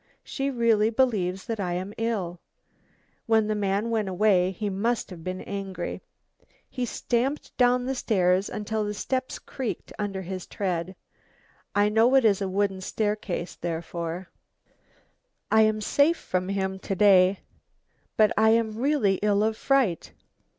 [0.23, 2.39] She really believes that I am ill.
[3.27, 6.01] When the man went away he must have been angry.
[6.67, 10.95] He stamped down the stairs until the steps creaked under his tread:
[11.75, 14.31] I know it is a wooden staircase therefore.
[15.51, 17.41] "I am safe from him to day,
[18.17, 20.13] but I am really ill of fright.